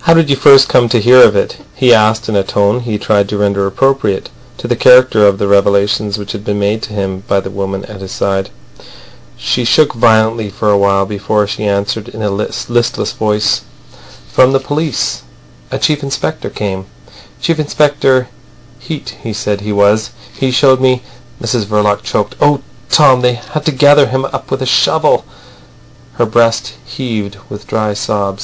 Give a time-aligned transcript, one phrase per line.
[0.00, 2.98] "How did you first come to hear of it?" he asked in a tone he
[2.98, 6.92] tried to render appropriate to the character of the revelations which had been made to
[6.92, 8.50] him by the woman at his side.
[9.36, 13.60] She shook violently for a while before she answered in a listless voice.
[14.32, 15.22] "From the police.
[15.70, 16.86] A chief inspector came,
[17.40, 18.26] Chief Inspector
[18.80, 20.10] Heat he said he was.
[20.36, 21.00] He showed me—"
[21.40, 22.34] Mrs Verloc choked.
[22.40, 22.58] "Oh,
[22.90, 25.24] Tom, they had to gather him up with a shovel."
[26.14, 28.40] Her breast heaved with dry sobs.